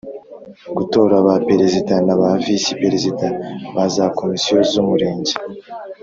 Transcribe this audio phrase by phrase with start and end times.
[0.77, 3.27] Gutora ba Perezida na ba Visi Perezida
[3.75, 5.33] ba za Komisiyo z Umurenge